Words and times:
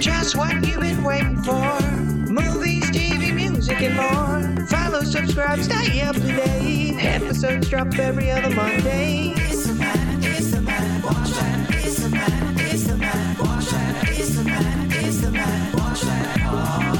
Just 0.00 0.36
what 0.36 0.54
you've 0.64 0.80
been 0.80 1.02
waiting 1.02 1.42
for. 1.42 1.80
Movies, 2.30 2.84
TV, 2.90 3.34
music, 3.34 3.80
and 3.82 3.96
more. 3.96 4.66
Follow, 4.66 5.02
subscribe, 5.02 5.58
stay 5.60 6.00
up 6.02 6.14
to 6.14 6.20
date. 6.20 6.96
Episodes 7.00 7.68
drop 7.68 7.98
every 7.98 8.30
other 8.30 8.50
Monday. 8.54 9.32
It's 9.36 9.66
the 9.66 9.74
man, 9.74 10.22
it's 10.22 10.52
the 10.52 10.60
man, 10.60 11.02
watch 11.02 11.30
that. 11.30 11.70
It's 11.84 11.98
the 12.00 12.08
man, 12.10 12.54
it's 12.58 12.84
the 12.84 12.96
man, 12.96 13.36
watch 13.38 13.66
that. 13.70 14.08
It's 14.10 14.36
the 14.36 14.44
man, 14.44 14.92
it's 14.92 15.20
the 15.20 15.30
man, 15.32 15.72
watch 15.72 16.00
that 16.02 16.36
podcast. 16.38 16.97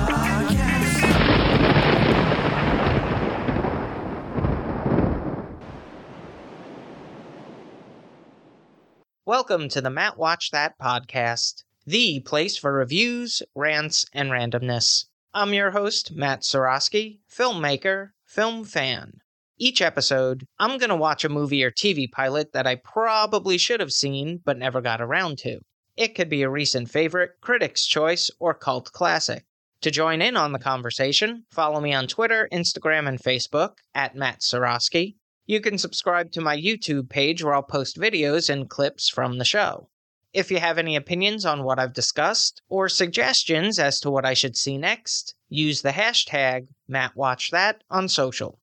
Welcome 9.28 9.68
to 9.68 9.82
the 9.82 9.90
Matt 9.90 10.16
Watch 10.16 10.52
That 10.52 10.78
podcast, 10.78 11.62
the 11.84 12.20
place 12.20 12.56
for 12.56 12.72
reviews, 12.72 13.42
rants, 13.54 14.06
and 14.14 14.30
randomness. 14.30 15.04
I'm 15.34 15.52
your 15.52 15.72
host, 15.72 16.12
Matt 16.16 16.40
Seroski, 16.40 17.18
filmmaker, 17.30 18.12
film 18.24 18.64
fan. 18.64 19.18
Each 19.58 19.82
episode, 19.82 20.46
I'm 20.58 20.78
going 20.78 20.88
to 20.88 20.96
watch 20.96 21.26
a 21.26 21.28
movie 21.28 21.62
or 21.62 21.70
TV 21.70 22.10
pilot 22.10 22.54
that 22.54 22.66
I 22.66 22.76
probably 22.76 23.58
should 23.58 23.80
have 23.80 23.92
seen 23.92 24.40
but 24.46 24.56
never 24.56 24.80
got 24.80 25.02
around 25.02 25.36
to. 25.40 25.58
It 25.94 26.14
could 26.14 26.30
be 26.30 26.40
a 26.40 26.48
recent 26.48 26.88
favorite, 26.88 27.32
critic's 27.42 27.84
choice, 27.84 28.30
or 28.38 28.54
cult 28.54 28.92
classic. 28.92 29.44
To 29.82 29.90
join 29.90 30.22
in 30.22 30.38
on 30.38 30.52
the 30.52 30.58
conversation, 30.58 31.44
follow 31.52 31.82
me 31.82 31.92
on 31.92 32.06
Twitter, 32.06 32.48
Instagram, 32.50 33.06
and 33.06 33.18
Facebook 33.18 33.72
at 33.94 34.16
Matt 34.16 34.40
Seroski. 34.40 35.16
You 35.48 35.62
can 35.62 35.78
subscribe 35.78 36.30
to 36.32 36.42
my 36.42 36.54
YouTube 36.54 37.08
page 37.08 37.42
where 37.42 37.54
I'll 37.54 37.62
post 37.62 37.96
videos 37.96 38.50
and 38.50 38.68
clips 38.68 39.08
from 39.08 39.38
the 39.38 39.46
show. 39.46 39.88
If 40.34 40.50
you 40.50 40.58
have 40.58 40.76
any 40.76 40.94
opinions 40.94 41.46
on 41.46 41.64
what 41.64 41.78
I've 41.78 41.94
discussed 41.94 42.60
or 42.68 42.90
suggestions 42.90 43.78
as 43.78 43.98
to 44.00 44.10
what 44.10 44.26
I 44.26 44.34
should 44.34 44.58
see 44.58 44.76
next, 44.76 45.34
use 45.48 45.80
the 45.80 45.92
hashtag 45.92 46.68
MattWatchThat 46.90 47.76
on 47.88 48.08
social. 48.08 48.58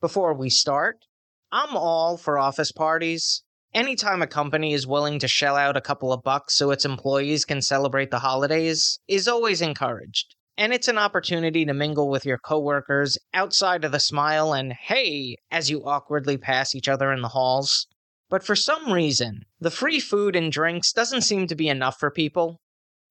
Before 0.00 0.34
we 0.34 0.50
start, 0.50 1.04
I'm 1.52 1.76
all 1.76 2.16
for 2.16 2.36
office 2.36 2.72
parties. 2.72 3.44
Anytime 3.72 4.20
a 4.20 4.26
company 4.26 4.72
is 4.72 4.88
willing 4.88 5.20
to 5.20 5.28
shell 5.28 5.54
out 5.54 5.76
a 5.76 5.80
couple 5.80 6.12
of 6.12 6.24
bucks 6.24 6.56
so 6.56 6.72
its 6.72 6.84
employees 6.84 7.44
can 7.44 7.62
celebrate 7.62 8.10
the 8.10 8.18
holidays 8.18 8.98
is 9.06 9.28
always 9.28 9.62
encouraged. 9.62 10.34
And 10.56 10.72
it's 10.72 10.88
an 10.88 10.98
opportunity 10.98 11.64
to 11.64 11.74
mingle 11.74 12.08
with 12.08 12.24
your 12.24 12.38
coworkers 12.38 13.18
outside 13.32 13.84
of 13.84 13.90
the 13.90 13.98
smile 13.98 14.52
and 14.52 14.72
hey 14.72 15.36
as 15.50 15.68
you 15.68 15.84
awkwardly 15.84 16.38
pass 16.38 16.74
each 16.74 16.88
other 16.88 17.12
in 17.12 17.22
the 17.22 17.28
halls. 17.28 17.88
But 18.30 18.44
for 18.44 18.54
some 18.54 18.92
reason, 18.92 19.42
the 19.60 19.70
free 19.70 19.98
food 19.98 20.36
and 20.36 20.52
drinks 20.52 20.92
doesn't 20.92 21.22
seem 21.22 21.46
to 21.48 21.56
be 21.56 21.68
enough 21.68 21.98
for 21.98 22.10
people. 22.10 22.60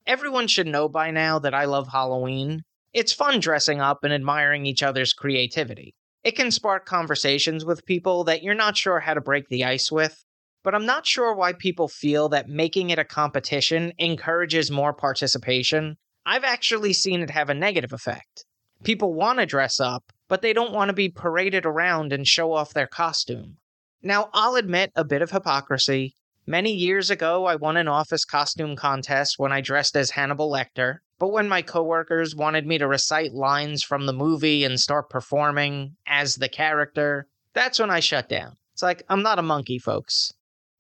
Everyone 0.08 0.48
should 0.48 0.68
know 0.68 0.88
by 0.88 1.12
now 1.12 1.38
that 1.40 1.54
I 1.54 1.66
love 1.66 1.90
Halloween. 1.92 2.62
It's 2.94 3.12
fun 3.12 3.40
dressing 3.40 3.82
up 3.82 4.04
and 4.04 4.14
admiring 4.14 4.66
each 4.66 4.84
other's 4.84 5.14
creativity. 5.14 5.94
It 6.24 6.38
can 6.38 6.52
spark 6.52 6.86
conversations 6.86 7.66
with 7.66 7.86
people 7.86 8.24
that 8.24 8.44
you're 8.44 8.54
not 8.54 8.78
sure 8.78 9.02
how 9.02 9.14
to 9.14 9.22
break 9.22 9.50
the 9.50 9.66
ice 9.66 9.92
with, 9.92 10.24
but 10.64 10.74
I'm 10.74 10.86
not 10.86 11.06
sure 11.06 11.36
why 11.36 11.52
people 11.52 11.90
feel 11.90 12.30
that 12.30 12.48
making 12.48 12.90
it 12.90 13.00
a 13.00 13.04
competition 13.04 13.92
encourages 13.98 14.72
more 14.72 14.94
participation. 14.94 15.98
I've 16.26 16.44
actually 16.44 16.94
seen 16.94 17.22
it 17.22 17.30
have 17.32 17.50
a 17.50 17.54
negative 17.54 17.92
effect. 17.92 18.46
People 18.84 19.14
want 19.14 19.40
to 19.40 19.46
dress 19.46 19.80
up, 19.80 20.12
but 20.28 20.42
they 20.42 20.54
don't 20.54 20.74
want 20.74 20.90
to 20.90 20.94
be 20.94 21.10
paraded 21.10 21.66
around 21.66 22.14
and 22.14 22.28
show 22.28 22.54
off 22.54 22.74
their 22.74 22.88
costume. 22.88 23.58
Now, 24.02 24.30
I'll 24.34 24.56
admit 24.56 24.92
a 24.96 25.04
bit 25.04 25.22
of 25.22 25.32
hypocrisy. 25.32 26.16
Many 26.46 26.74
years 26.74 27.10
ago, 27.10 27.46
I 27.46 27.56
won 27.56 27.78
an 27.78 27.88
office 27.88 28.26
costume 28.26 28.76
contest 28.76 29.40
when 29.40 29.52
I 29.52 29.62
dressed 29.62 29.96
as 29.96 30.12
Hannibal 30.12 30.52
Lecter, 30.52 31.00
but 31.20 31.32
when 31.32 31.48
my 31.48 31.62
coworkers 31.62 32.36
wanted 32.36 32.68
me 32.68 32.78
to 32.78 32.88
recite 32.88 33.34
lines 33.34 33.84
from 33.84 34.06
the 34.06 34.14
movie 34.14 34.66
and 34.66 34.80
start 34.80 35.10
performing 35.10 35.96
as 36.06 36.36
the 36.36 36.50
character, 36.50 37.28
that's 37.54 37.80
when 37.80 37.90
I 37.90 38.02
shut 38.02 38.28
down. 38.28 38.58
It's 38.74 38.84
like, 38.84 39.04
I'm 39.08 39.24
not 39.24 39.40
a 39.40 39.44
monkey, 39.44 39.80
folks. 39.80 40.34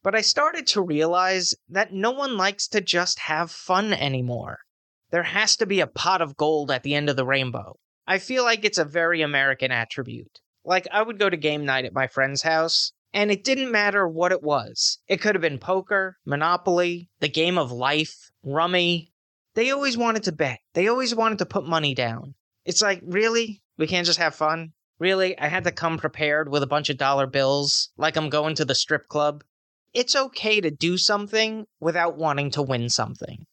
But 0.03 0.16
I 0.16 0.22
started 0.22 0.67
to 0.67 0.81
realize 0.81 1.53
that 1.69 1.94
no 1.94 2.12
one 2.12 2.35
likes 2.35 2.67
to 2.69 2.81
just 2.81 3.19
have 3.19 3.51
fun 3.51 3.94
anymore. 3.94 4.59
There 5.13 5.22
has 5.22 5.56
to 5.57 5.68
be 5.68 5.79
a 5.79 5.85
pot 5.85 6.24
of 6.24 6.38
gold 6.38 6.72
at 6.72 6.81
the 6.81 6.96
end 6.96 7.07
of 7.07 7.16
the 7.16 7.24
rainbow. 7.24 7.78
I 8.07 8.18
feel 8.18 8.44
like 8.44 8.66
it's 8.66 8.79
a 8.79 8.84
very 8.84 9.22
American 9.22 9.72
attribute. 9.72 10.40
Like, 10.66 10.88
I 10.91 11.03
would 11.03 11.19
go 11.19 11.29
to 11.29 11.38
game 11.38 11.66
night 11.66 11.85
at 11.85 11.94
my 11.94 12.07
friend's 12.07 12.41
house, 12.41 12.94
and 13.13 13.29
it 13.29 13.44
didn't 13.44 13.72
matter 13.72 14.07
what 14.07 14.31
it 14.31 14.41
was. 14.41 14.97
It 15.07 15.22
could 15.22 15.35
have 15.35 15.41
been 15.44 15.59
poker, 15.59 16.18
Monopoly, 16.25 17.12
the 17.19 17.29
game 17.29 17.59
of 17.59 17.72
life, 17.72 18.31
rummy. 18.41 19.12
They 19.53 19.69
always 19.69 19.96
wanted 19.96 20.23
to 20.23 20.31
bet. 20.31 20.62
They 20.73 20.88
always 20.88 21.13
wanted 21.13 21.38
to 21.38 21.46
put 21.46 21.63
money 21.63 21.94
down. 21.94 22.34
It's 22.66 22.81
like, 22.81 23.03
really? 23.06 23.62
We 23.78 23.85
can't 23.85 24.07
just 24.07 24.18
have 24.18 24.34
fun? 24.34 24.73
Really? 24.97 25.38
I 25.38 25.47
had 25.47 25.66
to 25.66 25.72
come 25.72 26.00
prepared 26.00 26.50
with 26.50 26.63
a 26.63 26.68
bunch 26.68 26.90
of 26.90 26.97
dollar 26.97 27.28
bills, 27.28 27.91
like 27.97 28.16
I'm 28.16 28.31
going 28.31 28.56
to 28.56 28.66
the 28.66 28.73
strip 28.73 29.07
club? 29.09 29.44
It's 29.94 30.16
okay 30.16 30.59
to 30.59 30.72
do 30.72 30.97
something 30.97 31.68
without 31.79 32.18
wanting 32.18 32.50
to 32.50 32.63
win 32.63 32.90
something. 32.90 33.46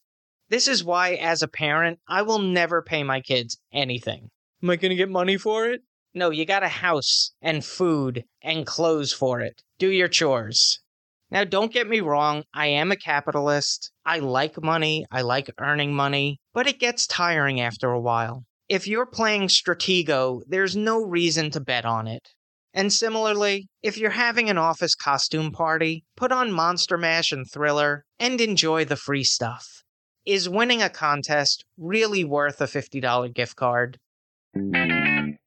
This 0.51 0.67
is 0.67 0.83
why, 0.83 1.15
as 1.15 1.43
a 1.43 1.49
parent, 1.49 2.01
I 2.09 2.23
will 2.23 2.41
never 2.41 2.83
pay 2.83 3.05
my 3.05 3.21
kids 3.21 3.57
anything. 3.73 4.31
Am 4.61 4.71
I 4.71 4.75
going 4.75 4.91
to 4.91 4.97
get 4.97 5.09
money 5.09 5.37
for 5.37 5.71
it? 5.71 5.83
No, 6.13 6.31
you 6.31 6.45
got 6.45 6.65
a 6.65 6.69
house 6.69 7.31
and 7.41 7.65
food 7.65 8.25
and 8.43 8.67
clothes 8.67 9.13
for 9.13 9.41
it. 9.41 9.63
Do 9.79 9.89
your 9.89 10.09
chores. 10.09 10.81
Now, 11.31 11.45
don't 11.45 11.73
get 11.73 11.89
me 11.89 12.01
wrong, 12.01 12.43
I 12.53 12.67
am 12.67 12.91
a 12.91 12.97
capitalist. 12.97 13.93
I 14.05 14.19
like 14.19 14.61
money, 14.61 15.07
I 15.13 15.23
like 15.23 15.55
earning 15.61 15.95
money, 15.95 16.41
but 16.53 16.67
it 16.67 16.81
gets 16.81 17.07
tiring 17.07 17.61
after 17.61 17.93
a 17.93 18.01
while. 18.01 18.45
If 18.69 18.89
you're 18.89 19.07
playing 19.07 19.49
Stratego, 19.49 20.43
there's 20.49 20.75
no 20.75 21.01
reason 21.01 21.53
to 21.53 21.61
bet 21.61 21.85
on 21.85 22.09
it. 22.09 22.29
And 22.75 22.93
similarly, 22.93 23.69
if 23.85 23.97
you're 23.97 24.11
having 24.11 24.51
an 24.51 24.59
office 24.59 24.97
costume 24.97 25.53
party, 25.53 26.05
put 26.17 26.33
on 26.33 26.51
Monster 26.51 26.99
Mash 26.99 27.31
and 27.31 27.49
Thriller 27.49 28.05
and 28.19 28.41
enjoy 28.41 28.85
the 28.85 28.97
free 28.97 29.25
stuff. 29.25 29.85
Is 30.31 30.49
winning 30.49 30.81
a 30.81 30.89
contest 30.89 31.65
really 31.77 32.23
worth 32.23 32.61
a 32.61 32.67
$50 32.67 33.35
gift 33.35 33.57
card? 33.57 33.99
Mm. 34.57 35.39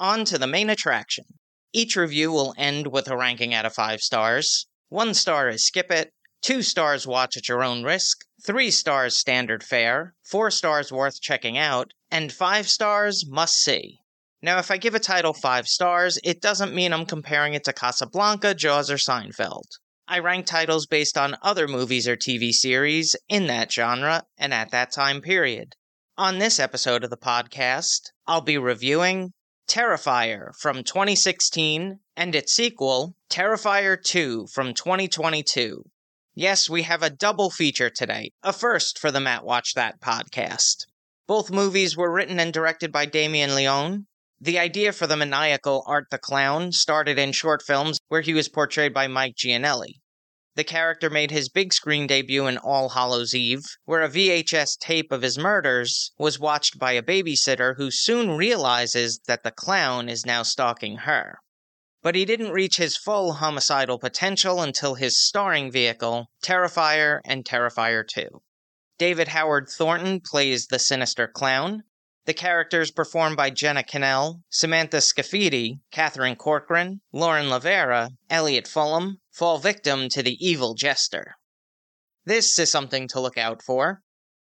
On 0.00 0.24
to 0.24 0.36
the 0.36 0.48
main 0.48 0.68
attraction. 0.68 1.26
Each 1.72 1.94
review 1.94 2.32
will 2.32 2.52
end 2.58 2.88
with 2.88 3.06
a 3.06 3.16
ranking 3.16 3.54
out 3.54 3.66
of 3.66 3.72
5 3.72 4.00
stars. 4.00 4.66
1 4.88 5.14
star 5.14 5.48
is 5.48 5.64
skip 5.64 5.92
it, 5.92 6.10
2 6.40 6.60
stars 6.62 7.06
watch 7.06 7.36
at 7.36 7.48
your 7.48 7.62
own 7.62 7.84
risk, 7.84 8.24
3 8.44 8.72
stars 8.72 9.16
standard 9.16 9.62
fare, 9.62 10.12
4 10.24 10.50
stars 10.50 10.90
worth 10.90 11.20
checking 11.20 11.56
out, 11.56 11.92
and 12.10 12.32
5 12.32 12.68
stars 12.68 13.24
must 13.24 13.62
see. 13.62 14.00
Now, 14.42 14.58
if 14.58 14.72
I 14.72 14.76
give 14.76 14.96
a 14.96 14.98
title 14.98 15.34
5 15.34 15.68
stars, 15.68 16.18
it 16.24 16.40
doesn't 16.40 16.74
mean 16.74 16.92
I'm 16.92 17.06
comparing 17.06 17.54
it 17.54 17.62
to 17.62 17.72
Casablanca, 17.72 18.54
Jaws, 18.54 18.90
or 18.90 18.96
Seinfeld. 18.96 19.68
I 20.12 20.18
rank 20.18 20.44
titles 20.44 20.84
based 20.84 21.16
on 21.16 21.38
other 21.40 21.66
movies 21.66 22.06
or 22.06 22.18
TV 22.18 22.52
series 22.52 23.16
in 23.30 23.46
that 23.46 23.72
genre 23.72 24.24
and 24.36 24.52
at 24.52 24.70
that 24.70 24.92
time 24.92 25.22
period. 25.22 25.74
On 26.18 26.36
this 26.36 26.60
episode 26.60 27.02
of 27.02 27.08
the 27.08 27.16
podcast, 27.16 28.10
I'll 28.26 28.42
be 28.42 28.58
reviewing 28.58 29.32
Terrifier 29.66 30.54
from 30.60 30.84
2016 30.84 32.00
and 32.14 32.34
its 32.34 32.52
sequel, 32.52 33.14
Terrifier 33.30 33.96
2 33.96 34.48
from 34.52 34.74
2022. 34.74 35.82
Yes, 36.34 36.68
we 36.68 36.82
have 36.82 37.02
a 37.02 37.08
double 37.08 37.48
feature 37.48 37.88
today, 37.88 38.32
a 38.42 38.52
first 38.52 38.98
for 38.98 39.10
the 39.10 39.18
Matt 39.18 39.46
Watch 39.46 39.72
That 39.72 39.98
podcast. 39.98 40.84
Both 41.26 41.50
movies 41.50 41.96
were 41.96 42.12
written 42.12 42.38
and 42.38 42.52
directed 42.52 42.92
by 42.92 43.06
Damien 43.06 43.54
Leone. 43.54 44.08
The 44.38 44.58
idea 44.58 44.92
for 44.92 45.06
the 45.06 45.16
maniacal 45.16 45.84
Art 45.86 46.08
the 46.10 46.18
Clown 46.18 46.72
started 46.72 47.18
in 47.18 47.32
short 47.32 47.62
films 47.62 47.98
where 48.08 48.20
he 48.20 48.34
was 48.34 48.50
portrayed 48.50 48.92
by 48.92 49.06
Mike 49.06 49.36
Giannelli. 49.36 50.01
The 50.54 50.64
character 50.64 51.08
made 51.08 51.30
his 51.30 51.48
big 51.48 51.72
screen 51.72 52.06
debut 52.06 52.46
in 52.46 52.58
All 52.58 52.90
Hallows 52.90 53.34
Eve, 53.34 53.64
where 53.84 54.02
a 54.02 54.08
VHS 54.10 54.78
tape 54.78 55.10
of 55.10 55.22
his 55.22 55.38
murders 55.38 56.12
was 56.18 56.38
watched 56.38 56.78
by 56.78 56.92
a 56.92 57.02
babysitter 57.02 57.76
who 57.78 57.90
soon 57.90 58.36
realizes 58.36 59.18
that 59.26 59.44
the 59.44 59.50
clown 59.50 60.10
is 60.10 60.26
now 60.26 60.42
stalking 60.42 60.98
her. 60.98 61.38
But 62.02 62.14
he 62.14 62.26
didn't 62.26 62.50
reach 62.50 62.76
his 62.76 62.98
full 62.98 63.34
homicidal 63.34 63.98
potential 63.98 64.60
until 64.60 64.96
his 64.96 65.18
starring 65.18 65.72
vehicle, 65.72 66.26
Terrifier 66.42 67.20
and 67.24 67.46
Terrifier 67.46 68.06
2. 68.06 68.42
David 68.98 69.28
Howard 69.28 69.70
Thornton 69.70 70.20
plays 70.20 70.66
the 70.66 70.78
sinister 70.78 71.26
clown. 71.26 71.84
The 72.24 72.34
characters 72.34 72.92
performed 72.92 73.36
by 73.36 73.50
Jenna 73.50 73.82
Kanell, 73.82 74.42
Samantha 74.48 74.98
Scaffidi, 74.98 75.80
Catherine 75.90 76.36
Corcoran, 76.36 77.00
Lauren 77.12 77.46
Lavera, 77.46 78.10
Elliott 78.30 78.66
Fullam, 78.66 79.16
fall 79.32 79.58
victim 79.58 80.08
to 80.10 80.22
the 80.22 80.36
evil 80.38 80.74
jester. 80.74 81.34
This 82.24 82.56
is 82.60 82.70
something 82.70 83.08
to 83.08 83.20
look 83.20 83.36
out 83.36 83.60
for. 83.60 84.02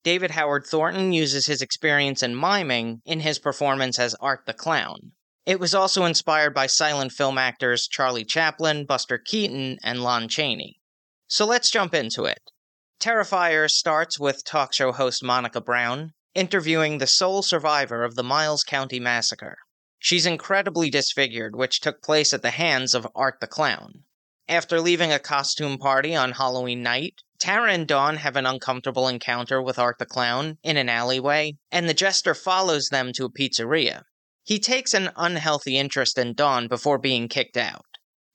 David 0.03 0.31
Howard 0.31 0.67
Thornton 0.67 1.13
uses 1.13 1.47
his 1.47 1.63
experience 1.63 2.21
in 2.21 2.35
miming 2.35 3.01
in 3.05 3.21
his 3.21 3.39
performance 3.39 3.97
as 3.97 4.13
Art 4.15 4.45
the 4.45 4.53
Clown. 4.53 5.13
It 5.47 5.59
was 5.59 5.73
also 5.73 6.05
inspired 6.05 6.53
by 6.53 6.67
silent 6.67 7.11
film 7.11 7.39
actors 7.39 7.87
Charlie 7.87 8.23
Chaplin, 8.23 8.85
Buster 8.85 9.17
Keaton, 9.17 9.79
and 9.81 10.03
Lon 10.03 10.27
Chaney. 10.27 10.79
So 11.27 11.45
let's 11.45 11.71
jump 11.71 11.95
into 11.95 12.25
it. 12.25 12.51
Terrifier 12.99 13.67
starts 13.67 14.19
with 14.19 14.45
talk 14.45 14.73
show 14.73 14.91
host 14.91 15.23
Monica 15.23 15.59
Brown 15.59 16.13
interviewing 16.35 16.97
the 16.97 17.07
sole 17.07 17.41
survivor 17.41 18.03
of 18.03 18.15
the 18.15 18.23
Miles 18.23 18.63
County 18.63 18.99
massacre. 18.99 19.57
She's 19.99 20.25
incredibly 20.25 20.89
disfigured, 20.89 21.55
which 21.55 21.79
took 21.79 22.01
place 22.01 22.33
at 22.33 22.41
the 22.41 22.51
hands 22.51 22.93
of 22.93 23.07
Art 23.15 23.39
the 23.39 23.47
Clown. 23.47 24.03
After 24.49 24.81
leaving 24.81 25.11
a 25.11 25.19
costume 25.19 25.77
party 25.77 26.15
on 26.15 26.33
Halloween 26.33 26.83
night, 26.83 27.21
Tara 27.39 27.71
and 27.71 27.87
Dawn 27.87 28.17
have 28.17 28.35
an 28.35 28.45
uncomfortable 28.45 29.07
encounter 29.07 29.61
with 29.61 29.79
Art 29.79 29.99
the 29.99 30.05
Clown 30.05 30.57
in 30.63 30.75
an 30.75 30.89
alleyway, 30.89 31.53
and 31.71 31.87
the 31.87 31.93
jester 31.93 32.33
follows 32.33 32.89
them 32.89 33.13
to 33.13 33.25
a 33.25 33.29
pizzeria. 33.29 34.03
He 34.43 34.59
takes 34.59 34.93
an 34.93 35.11
unhealthy 35.15 35.77
interest 35.77 36.17
in 36.17 36.33
Dawn 36.33 36.67
before 36.67 36.97
being 36.97 37.29
kicked 37.29 37.55
out. 37.55 37.85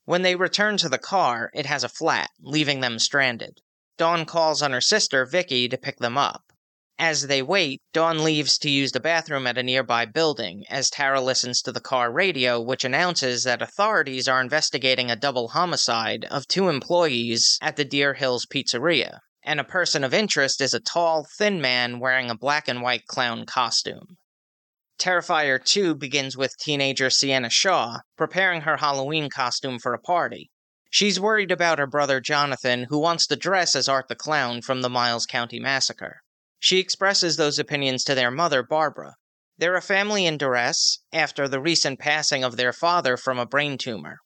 When 0.04 0.22
they 0.22 0.36
return 0.36 0.78
to 0.78 0.88
the 0.88 0.96
car, 0.96 1.50
it 1.52 1.66
has 1.66 1.84
a 1.84 1.88
flat, 1.90 2.30
leaving 2.40 2.80
them 2.80 2.98
stranded. 2.98 3.60
Dawn 3.98 4.24
calls 4.24 4.62
on 4.62 4.72
her 4.72 4.80
sister, 4.80 5.26
Vicky, 5.26 5.68
to 5.68 5.76
pick 5.76 5.98
them 5.98 6.16
up. 6.16 6.44
As 7.00 7.28
they 7.28 7.42
wait, 7.42 7.80
Dawn 7.92 8.24
leaves 8.24 8.58
to 8.58 8.68
use 8.68 8.90
the 8.90 8.98
bathroom 8.98 9.46
at 9.46 9.56
a 9.56 9.62
nearby 9.62 10.04
building 10.04 10.64
as 10.68 10.90
Tara 10.90 11.20
listens 11.20 11.62
to 11.62 11.70
the 11.70 11.80
car 11.80 12.10
radio, 12.10 12.60
which 12.60 12.82
announces 12.84 13.44
that 13.44 13.62
authorities 13.62 14.26
are 14.26 14.40
investigating 14.40 15.08
a 15.08 15.14
double 15.14 15.50
homicide 15.50 16.24
of 16.24 16.48
two 16.48 16.68
employees 16.68 17.56
at 17.62 17.76
the 17.76 17.84
Deer 17.84 18.14
Hills 18.14 18.46
Pizzeria, 18.46 19.20
and 19.44 19.60
a 19.60 19.64
person 19.64 20.02
of 20.02 20.12
interest 20.12 20.60
is 20.60 20.74
a 20.74 20.80
tall, 20.80 21.24
thin 21.38 21.60
man 21.60 22.00
wearing 22.00 22.30
a 22.30 22.36
black 22.36 22.66
and 22.66 22.82
white 22.82 23.06
clown 23.06 23.46
costume. 23.46 24.16
Terrifier 24.98 25.64
2 25.64 25.94
begins 25.94 26.36
with 26.36 26.58
teenager 26.58 27.10
Sienna 27.10 27.48
Shaw 27.48 27.98
preparing 28.16 28.62
her 28.62 28.78
Halloween 28.78 29.30
costume 29.30 29.78
for 29.78 29.94
a 29.94 30.00
party. 30.00 30.50
She's 30.90 31.20
worried 31.20 31.52
about 31.52 31.78
her 31.78 31.86
brother 31.86 32.20
Jonathan, 32.20 32.86
who 32.88 32.98
wants 32.98 33.28
to 33.28 33.36
dress 33.36 33.76
as 33.76 33.88
Art 33.88 34.08
the 34.08 34.16
Clown 34.16 34.62
from 34.62 34.82
the 34.82 34.90
Miles 34.90 35.26
County 35.26 35.60
Massacre. 35.60 36.22
She 36.58 36.78
expresses 36.78 37.36
those 37.36 37.58
opinions 37.58 38.02
to 38.04 38.14
their 38.14 38.30
mother, 38.30 38.62
Barbara. 38.62 39.14
They're 39.58 39.76
a 39.76 39.82
family 39.82 40.26
in 40.26 40.38
duress 40.38 40.98
after 41.12 41.48
the 41.48 41.60
recent 41.60 41.98
passing 41.98 42.42
of 42.42 42.56
their 42.56 42.72
father 42.72 43.16
from 43.16 43.38
a 43.38 43.46
brain 43.46 43.78
tumor. 43.78 44.18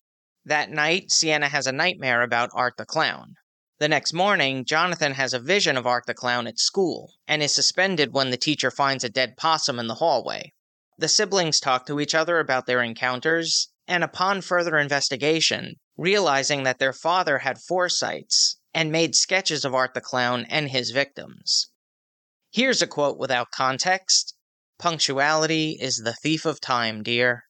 That 0.44 0.70
night, 0.70 1.10
Sienna 1.10 1.48
has 1.48 1.66
a 1.66 1.72
nightmare 1.72 2.22
about 2.22 2.50
Art 2.54 2.76
the 2.76 2.84
Clown. 2.84 3.34
The 3.78 3.88
next 3.88 4.12
morning, 4.12 4.64
Jonathan 4.64 5.14
has 5.14 5.34
a 5.34 5.40
vision 5.40 5.76
of 5.76 5.86
Art 5.86 6.06
the 6.06 6.14
Clown 6.14 6.46
at 6.46 6.58
school 6.58 7.14
and 7.26 7.42
is 7.42 7.54
suspended 7.54 8.12
when 8.12 8.30
the 8.30 8.36
teacher 8.36 8.70
finds 8.70 9.04
a 9.04 9.08
dead 9.08 9.36
possum 9.36 9.78
in 9.78 9.86
the 9.86 9.96
hallway. 9.96 10.52
The 10.98 11.08
siblings 11.08 11.60
talk 11.60 11.86
to 11.86 11.98
each 11.98 12.14
other 12.14 12.38
about 12.38 12.66
their 12.66 12.82
encounters, 12.82 13.72
and 13.88 14.04
upon 14.04 14.40
further 14.40 14.78
investigation, 14.78 15.80
realizing 15.96 16.62
that 16.62 16.78
their 16.78 16.92
father 16.92 17.38
had 17.38 17.60
foresights 17.60 18.58
and 18.72 18.92
made 18.92 19.14
sketches 19.14 19.64
of 19.64 19.74
Art 19.74 19.94
the 19.94 20.00
Clown 20.00 20.46
and 20.48 20.70
his 20.70 20.92
victims. 20.92 21.70
Here's 22.52 22.82
a 22.82 22.86
quote 22.86 23.16
without 23.16 23.50
context 23.50 24.34
Punctuality 24.78 25.78
is 25.80 26.02
the 26.04 26.12
thief 26.12 26.44
of 26.44 26.60
time, 26.60 27.02
dear. 27.02 27.44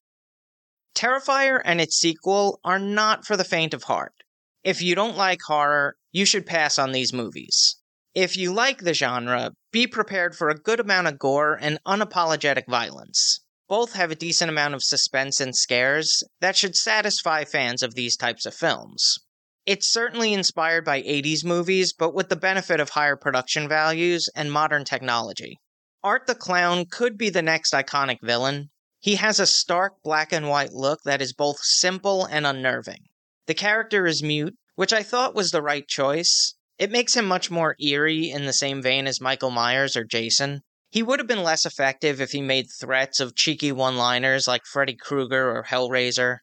Terrifier 0.94 1.60
and 1.64 1.80
its 1.80 1.96
sequel 1.96 2.60
are 2.62 2.78
not 2.78 3.26
for 3.26 3.36
the 3.36 3.42
faint 3.42 3.74
of 3.74 3.82
heart. 3.84 4.14
If 4.62 4.80
you 4.80 4.94
don't 4.94 5.16
like 5.16 5.40
horror, 5.42 5.96
you 6.12 6.24
should 6.24 6.46
pass 6.46 6.78
on 6.78 6.92
these 6.92 7.12
movies. 7.12 7.78
If 8.14 8.36
you 8.36 8.54
like 8.54 8.82
the 8.82 8.94
genre, 8.94 9.54
be 9.72 9.88
prepared 9.88 10.36
for 10.36 10.48
a 10.48 10.54
good 10.58 10.78
amount 10.78 11.08
of 11.08 11.18
gore 11.18 11.58
and 11.60 11.80
unapologetic 11.84 12.68
violence. 12.68 13.40
Both 13.68 13.94
have 13.94 14.12
a 14.12 14.14
decent 14.14 14.50
amount 14.50 14.74
of 14.74 14.84
suspense 14.84 15.40
and 15.40 15.56
scares 15.56 16.22
that 16.40 16.56
should 16.56 16.76
satisfy 16.76 17.44
fans 17.44 17.82
of 17.82 17.96
these 17.96 18.16
types 18.16 18.46
of 18.46 18.54
films. 18.54 19.18
It's 19.64 19.86
certainly 19.86 20.32
inspired 20.32 20.84
by 20.84 21.02
80s 21.02 21.44
movies, 21.44 21.92
but 21.92 22.14
with 22.14 22.28
the 22.28 22.36
benefit 22.36 22.80
of 22.80 22.90
higher 22.90 23.16
production 23.16 23.68
values 23.68 24.28
and 24.34 24.50
modern 24.50 24.84
technology. 24.84 25.60
Art 26.02 26.26
the 26.26 26.34
Clown 26.34 26.86
could 26.86 27.16
be 27.16 27.30
the 27.30 27.42
next 27.42 27.72
iconic 27.72 28.18
villain. 28.22 28.70
He 28.98 29.16
has 29.16 29.38
a 29.38 29.46
stark 29.46 30.02
black 30.02 30.32
and 30.32 30.48
white 30.48 30.72
look 30.72 31.00
that 31.04 31.22
is 31.22 31.32
both 31.32 31.58
simple 31.62 32.24
and 32.24 32.46
unnerving. 32.46 33.04
The 33.46 33.54
character 33.54 34.06
is 34.06 34.22
mute, 34.22 34.56
which 34.74 34.92
I 34.92 35.02
thought 35.02 35.34
was 35.34 35.50
the 35.50 35.62
right 35.62 35.86
choice, 35.86 36.54
it 36.82 36.90
makes 36.90 37.14
him 37.14 37.26
much 37.26 37.48
more 37.48 37.76
eerie 37.78 38.30
in 38.30 38.44
the 38.44 38.52
same 38.52 38.82
vein 38.82 39.06
as 39.06 39.20
Michael 39.20 39.52
Myers 39.52 39.96
or 39.96 40.02
Jason. 40.02 40.62
He 40.90 41.00
would 41.00 41.20
have 41.20 41.28
been 41.28 41.44
less 41.44 41.64
effective 41.64 42.20
if 42.20 42.32
he 42.32 42.40
made 42.40 42.72
threats 42.72 43.20
of 43.20 43.36
cheeky 43.36 43.70
one 43.70 43.96
liners 43.96 44.48
like 44.48 44.64
Freddy 44.64 44.96
Krueger 44.96 45.56
or 45.56 45.62
Hellraiser. 45.62 46.38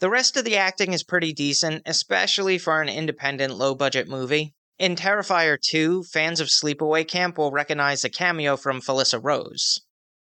The 0.00 0.10
rest 0.10 0.36
of 0.36 0.44
the 0.44 0.56
acting 0.56 0.92
is 0.92 1.02
pretty 1.02 1.32
decent, 1.32 1.82
especially 1.84 2.56
for 2.56 2.80
an 2.80 2.88
independent 2.88 3.54
low 3.54 3.74
budget 3.74 4.06
movie. 4.06 4.54
In 4.78 4.94
Terrifier 4.94 5.60
2, 5.60 6.04
fans 6.04 6.38
of 6.38 6.50
Sleepaway 6.50 7.02
Camp 7.06 7.36
will 7.36 7.50
recognize 7.50 8.04
a 8.04 8.08
cameo 8.08 8.56
from 8.56 8.80
Felissa 8.80 9.18
Rose. 9.20 9.80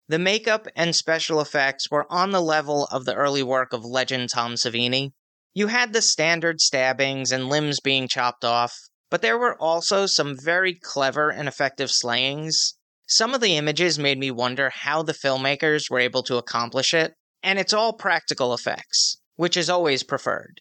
The 0.09 0.19
makeup 0.19 0.69
and 0.77 0.95
special 0.95 1.41
effects 1.41 1.91
were 1.91 2.07
on 2.13 2.33
the 2.33 2.43
level 2.43 2.87
of 2.91 3.07
the 3.07 3.15
early 3.15 3.43
work 3.43 3.73
of 3.73 3.83
legend 3.83 4.29
Tom 4.29 4.57
Savini. 4.57 5.13
You 5.55 5.69
had 5.69 5.95
the 5.95 6.03
standard 6.03 6.61
stabbings 6.61 7.33
and 7.33 7.49
limbs 7.49 7.81
being 7.81 8.09
chopped 8.09 8.45
off, 8.45 8.79
but 9.11 9.23
there 9.23 9.39
were 9.39 9.59
also 9.59 10.05
some 10.05 10.37
very 10.39 10.75
clever 10.75 11.31
and 11.31 11.49
effective 11.49 11.91
slayings. 11.91 12.75
Some 13.09 13.33
of 13.33 13.41
the 13.41 13.57
images 13.57 13.99
made 13.99 14.19
me 14.19 14.31
wonder 14.31 14.69
how 14.69 15.03
the 15.03 15.15
filmmakers 15.15 15.89
were 15.89 15.99
able 15.99 16.23
to 16.25 16.37
accomplish 16.37 16.93
it, 16.93 17.15
and 17.43 17.59
it's 17.59 17.73
all 17.73 17.95
practical 17.95 18.53
effects, 18.53 19.17
which 19.43 19.57
is 19.57 19.69
always 19.69 20.05
preferred. 20.05 20.61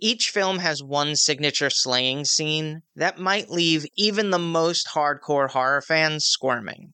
Each 0.00 0.30
film 0.30 0.58
has 0.58 0.82
one 0.82 1.14
signature 1.14 1.70
slaying 1.70 2.24
scene 2.24 2.82
that 2.96 3.20
might 3.20 3.50
leave 3.50 3.86
even 3.96 4.30
the 4.30 4.38
most 4.40 4.88
hardcore 4.96 5.48
horror 5.48 5.80
fans 5.80 6.24
squirming. 6.26 6.92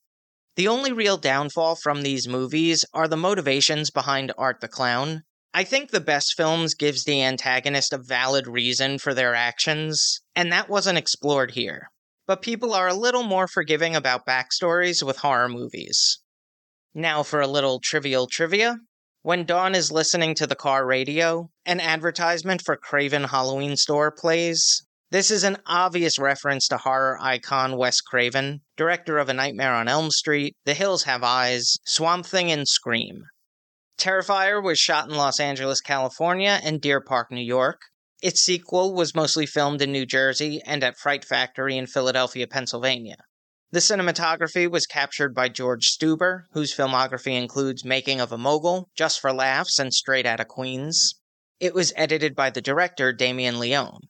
The 0.57 0.69
only 0.69 0.93
real 0.93 1.17
downfall 1.17 1.77
from 1.77 2.03
these 2.03 2.29
movies 2.29 2.85
are 2.93 3.09
the 3.09 3.17
motivations 3.17 3.89
behind 3.89 4.31
Art 4.37 4.61
the 4.61 4.69
Clown, 4.69 5.23
I 5.55 5.65
think 5.65 5.91
the 5.91 6.01
best 6.03 6.35
films 6.37 6.75
gives 6.75 7.05
the 7.05 7.23
antagonist 7.23 7.95
a 7.95 7.99
valid 7.99 8.47
reason 8.47 8.99
for 8.99 9.15
their 9.15 9.35
actions, 9.35 10.21
and 10.37 10.53
that 10.53 10.69
wasn't 10.69 10.99
explored 10.99 11.53
here. 11.53 11.91
But 12.27 12.43
people 12.43 12.75
are 12.75 12.89
a 12.89 12.95
little 12.95 13.23
more 13.23 13.49
forgiving 13.49 13.97
about 13.97 14.27
backstories 14.27 15.03
with 15.03 15.17
horror 15.17 15.49
movies. 15.49 16.21
Now 16.93 17.23
for 17.23 17.41
a 17.41 17.47
little 17.47 17.81
trivial 17.81 18.27
trivia. 18.27 18.81
When 19.25 19.45
Dawn 19.45 19.77
is 19.77 19.93
listening 19.93 20.35
to 20.35 20.49
the 20.49 20.57
car 20.57 20.85
radio, 20.85 21.49
an 21.65 21.79
advertisement 21.79 22.61
for 22.61 22.77
Craven 22.77 23.23
Halloween 23.23 23.77
Store 23.77 24.11
plays. 24.11 24.85
This 25.13 25.31
is 25.31 25.45
an 25.45 25.59
obvious 25.65 26.19
reference 26.19 26.67
to 26.67 26.79
horror 26.79 27.17
icon 27.21 27.77
Wes 27.77 28.01
Craven, 28.01 28.63
director 28.77 29.19
of 29.19 29.29
A 29.29 29.33
Nightmare 29.33 29.75
on 29.75 29.87
Elm 29.87 30.11
Street, 30.11 30.57
The 30.65 30.75
Hills 30.75 31.05
Have 31.05 31.23
Eyes, 31.23 31.77
Swamp 31.87 32.27
Thing, 32.27 32.51
and 32.51 32.67
Scream. 32.67 33.23
Terrifier 33.97 34.61
was 34.61 34.81
shot 34.81 35.09
in 35.09 35.15
Los 35.15 35.39
Angeles, 35.39 35.81
California, 35.81 36.59
and 36.61 36.81
Deer 36.81 37.01
Park, 37.01 37.31
New 37.31 37.41
York. 37.41 37.81
Its 38.21 38.41
sequel 38.41 38.93
was 38.93 39.15
mostly 39.15 39.47
filmed 39.47 39.81
in 39.83 39.93
New 39.93 40.05
Jersey 40.05 40.61
and 40.67 40.83
at 40.83 40.99
Fright 40.99 41.25
Factory 41.25 41.77
in 41.77 41.87
Philadelphia, 41.87 42.49
Pennsylvania. 42.49 43.19
The 43.73 43.81
cinematography 43.81 44.71
was 44.71 44.85
captured 44.85 45.35
by 45.35 45.49
George 45.49 45.87
Steuber, 45.87 46.45
whose 46.53 46.77
filmography 46.77 47.41
includes 47.41 47.87
Making 47.87 48.21
of 48.21 48.31
a 48.31 48.37
Mogul, 48.37 48.91
Just 48.95 49.19
for 49.19 49.33
Laughs, 49.33 49.79
and 49.79 49.95
Straight 49.95 50.27
Outta 50.27 50.45
Queens. 50.45 51.15
It 51.59 51.73
was 51.73 51.91
edited 51.97 52.37
by 52.37 52.51
the 52.51 52.61
director 52.61 53.15
Damien 53.15 53.59
Leone. 53.59 54.09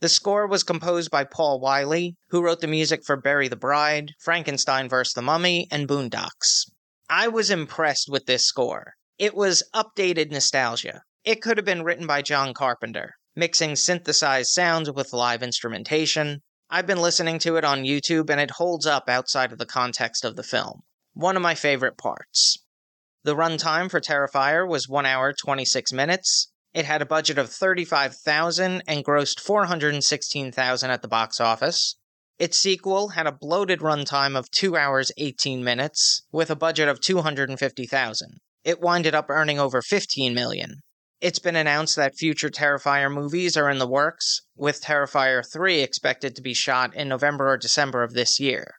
The 0.00 0.08
score 0.08 0.46
was 0.46 0.62
composed 0.62 1.10
by 1.10 1.24
Paul 1.24 1.60
Wiley, 1.60 2.16
who 2.30 2.42
wrote 2.42 2.62
the 2.62 2.66
music 2.66 3.04
for 3.04 3.18
Bury 3.18 3.48
the 3.48 3.54
Bride, 3.54 4.12
Frankenstein 4.18 4.88
vs. 4.88 5.12
the 5.12 5.20
Mummy, 5.20 5.68
and 5.70 5.86
Boondocks. 5.86 6.64
I 7.10 7.28
was 7.28 7.50
impressed 7.50 8.08
with 8.08 8.24
this 8.24 8.46
score. 8.46 8.94
It 9.18 9.34
was 9.34 9.62
updated 9.74 10.30
nostalgia. 10.30 11.02
It 11.22 11.42
could 11.42 11.58
have 11.58 11.66
been 11.66 11.84
written 11.84 12.06
by 12.06 12.22
John 12.22 12.54
Carpenter, 12.54 13.12
mixing 13.36 13.76
synthesized 13.76 14.52
sounds 14.52 14.90
with 14.90 15.12
live 15.12 15.42
instrumentation. 15.42 16.40
I've 16.74 16.86
been 16.86 17.02
listening 17.02 17.38
to 17.40 17.56
it 17.56 17.64
on 17.66 17.82
YouTube 17.82 18.30
and 18.30 18.40
it 18.40 18.52
holds 18.52 18.86
up 18.86 19.06
outside 19.06 19.52
of 19.52 19.58
the 19.58 19.66
context 19.66 20.24
of 20.24 20.36
the 20.36 20.42
film. 20.42 20.80
One 21.12 21.36
of 21.36 21.42
my 21.42 21.54
favorite 21.54 21.98
parts. 21.98 22.64
The 23.24 23.36
runtime 23.36 23.90
for 23.90 24.00
Terrifier 24.00 24.66
was 24.66 24.88
1 24.88 25.04
hour 25.04 25.34
26 25.34 25.92
minutes. 25.92 26.50
It 26.72 26.86
had 26.86 27.02
a 27.02 27.06
budget 27.06 27.36
of 27.36 27.50
35,000 27.50 28.84
and 28.88 29.04
grossed 29.04 29.38
416,000 29.38 30.90
at 30.90 31.02
the 31.02 31.08
box 31.08 31.42
office. 31.42 31.96
Its 32.38 32.56
sequel 32.56 33.08
had 33.08 33.26
a 33.26 33.32
bloated 33.32 33.80
runtime 33.80 34.34
of 34.34 34.50
2 34.50 34.74
hours 34.74 35.12
18 35.18 35.62
minutes 35.62 36.22
with 36.32 36.50
a 36.50 36.56
budget 36.56 36.88
of 36.88 37.02
250,000 37.02 38.40
it 38.64 38.80
winded 38.80 39.14
up 39.14 39.26
earning 39.28 39.58
over 39.58 39.82
15 39.82 40.32
million. 40.32 40.80
It's 41.22 41.38
been 41.38 41.54
announced 41.54 41.94
that 41.94 42.16
future 42.16 42.50
Terrifier 42.50 43.08
movies 43.08 43.56
are 43.56 43.70
in 43.70 43.78
the 43.78 43.86
works, 43.86 44.42
with 44.56 44.82
Terrifier 44.82 45.48
3 45.48 45.80
expected 45.80 46.34
to 46.34 46.42
be 46.42 46.52
shot 46.52 46.96
in 46.96 47.08
November 47.08 47.48
or 47.48 47.56
December 47.56 48.02
of 48.02 48.12
this 48.12 48.40
year. 48.40 48.74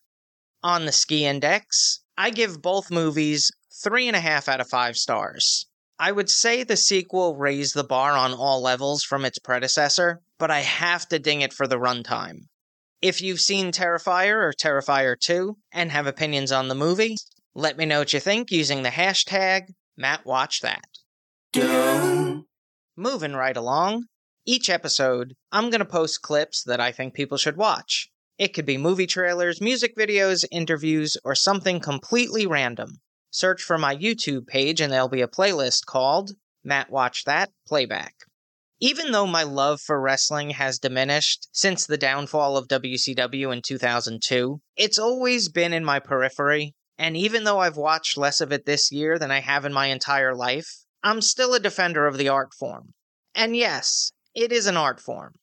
On 0.62 0.86
the 0.86 0.92
Ski 0.92 1.26
Index, 1.26 2.02
I 2.18 2.32
give 2.32 2.62
both 2.62 2.92
movies 2.92 3.50
3.5 3.86 4.50
out 4.50 4.60
of 4.60 4.68
5 4.68 4.98
stars. 4.98 5.68
I 5.98 6.12
would 6.12 6.30
say 6.30 6.64
the 6.64 6.76
sequel 6.76 7.38
raised 7.38 7.76
the 7.76 7.84
bar 7.86 8.12
on 8.12 8.34
all 8.34 8.62
levels 8.62 9.04
from 9.04 9.24
its 9.24 9.40
predecessor, 9.40 10.20
but 10.38 10.52
I 10.52 10.60
have 10.60 11.08
to 11.08 11.20
ding 11.20 11.40
it 11.40 11.54
for 11.54 11.66
the 11.66 11.80
runtime. 11.80 12.48
If 13.02 13.22
you've 13.22 13.40
seen 13.40 13.72
Terrifier 13.72 14.36
or 14.36 14.52
Terrifier 14.52 15.18
2 15.18 15.56
and 15.72 15.94
have 15.94 16.08
opinions 16.08 16.52
on 16.52 16.68
the 16.68 16.76
movie, 16.76 17.16
let 17.56 17.78
me 17.78 17.86
know 17.86 18.00
what 18.00 18.12
you 18.12 18.20
think 18.20 18.52
using 18.52 18.84
the 18.84 18.90
hashtag 18.90 19.68
MattWatchThat. 19.98 20.82
Moving 22.96 23.34
right 23.34 23.58
along, 23.58 24.06
each 24.46 24.70
episode, 24.70 25.34
I'm 25.52 25.72
going 25.72 25.80
to 25.80 25.86
post 25.86 26.22
clips 26.22 26.62
that 26.64 26.80
I 26.80 26.92
think 26.92 27.16
people 27.16 27.40
should 27.40 27.58
watch. 27.58 28.10
It 28.38 28.50
could 28.50 28.68
be 28.68 28.78
movie 28.78 29.08
trailers, 29.08 29.60
music 29.60 29.96
videos, 29.96 30.46
interviews, 30.52 31.18
or 31.24 31.34
something 31.34 31.80
completely 31.80 32.46
random. 32.46 33.02
Search 33.32 33.64
for 33.64 33.80
my 33.80 33.96
YouTube 33.96 34.46
page 34.46 34.80
and 34.80 34.94
there'll 34.94 35.08
be 35.08 35.22
a 35.22 35.28
playlist 35.28 35.88
called 35.88 36.34
Matt 36.64 36.92
Watch 36.92 37.24
That 37.24 37.52
Playback. 37.68 38.14
Even 38.80 39.12
though 39.12 39.26
my 39.26 39.42
love 39.42 39.82
for 39.82 40.00
wrestling 40.00 40.52
has 40.52 40.78
diminished 40.78 41.48
since 41.52 41.88
the 41.88 41.98
downfall 41.98 42.58
of 42.58 42.68
WCW 42.68 43.52
in 43.52 43.64
2002, 43.64 44.62
it's 44.76 45.00
always 45.00 45.50
been 45.50 45.74
in 45.74 45.84
my 45.84 46.00
periphery, 46.00 46.76
and 47.00 47.18
even 47.18 47.44
though 47.44 47.60
I've 47.60 47.78
watched 47.78 48.18
less 48.18 48.40
of 48.40 48.52
it 48.52 48.68
this 48.68 48.92
year 48.92 49.18
than 49.18 49.32
I 49.32 49.40
have 49.40 49.66
in 49.66 49.74
my 49.74 49.88
entire 49.88 50.36
life, 50.36 50.83
I'm 51.04 51.22
still 51.22 51.54
a 51.54 51.60
defender 51.60 52.08
of 52.08 52.18
the 52.18 52.30
art 52.30 52.54
form. 52.54 52.94
And 53.36 53.56
yes, 53.56 54.12
it 54.34 54.52
is 54.52 54.68
an 54.68 54.78
art 54.78 55.00
form. 55.00 55.36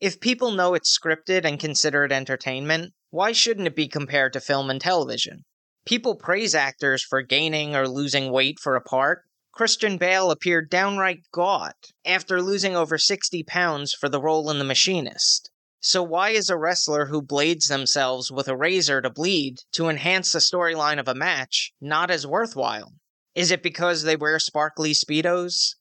If 0.00 0.20
people 0.20 0.50
know 0.50 0.74
it's 0.74 0.96
scripted 0.96 1.44
and 1.44 1.58
consider 1.58 2.04
it 2.04 2.12
entertainment, 2.12 2.92
why 3.10 3.32
shouldn't 3.32 3.66
it 3.66 3.74
be 3.74 3.88
compared 3.88 4.34
to 4.34 4.40
film 4.40 4.68
and 4.68 4.80
television? 4.80 5.44
People 5.86 6.16
praise 6.16 6.54
actors 6.54 7.02
for 7.02 7.22
gaining 7.22 7.74
or 7.74 7.88
losing 7.88 8.30
weight 8.30 8.58
for 8.60 8.76
a 8.76 8.80
part, 8.82 9.22
Christian 9.56 9.96
Bale 9.96 10.30
appeared 10.30 10.68
downright 10.68 11.22
gaunt 11.32 11.94
after 12.04 12.42
losing 12.42 12.76
over 12.76 12.98
60 12.98 13.42
pounds 13.44 13.94
for 13.94 14.10
the 14.10 14.20
role 14.20 14.50
in 14.50 14.58
The 14.58 14.64
Machinist. 14.64 15.50
So, 15.80 16.02
why 16.02 16.30
is 16.30 16.50
a 16.50 16.58
wrestler 16.58 17.06
who 17.06 17.22
blades 17.22 17.68
themselves 17.68 18.30
with 18.30 18.48
a 18.48 18.56
razor 18.56 19.00
to 19.00 19.08
bleed 19.08 19.60
to 19.72 19.88
enhance 19.88 20.32
the 20.32 20.40
storyline 20.40 21.00
of 21.00 21.08
a 21.08 21.14
match 21.14 21.72
not 21.80 22.10
as 22.10 22.26
worthwhile? 22.26 22.92
Is 23.36 23.50
it 23.50 23.62
because 23.62 24.02
they 24.02 24.16
wear 24.16 24.38
sparkly 24.38 24.92
Speedos? 24.92 25.74